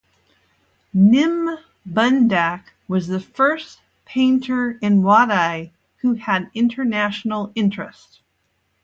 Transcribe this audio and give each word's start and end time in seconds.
Nym 0.95 1.59
Bundak 1.87 2.71
was 2.87 3.07
the 3.07 3.19
first 3.19 3.79
painter 4.03 4.71
in 4.81 5.03
Wadeye 5.03 5.69
who 5.97 6.15
had 6.15 6.49
international 6.55 7.51
interest. 7.53 8.21